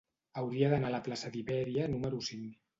[0.41, 2.61] Hauria d'anar a la plaça d'Ibèria número cinc.